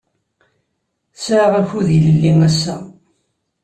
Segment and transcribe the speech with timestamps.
[1.23, 2.75] Sɛiɣ akud ilelli ass-a.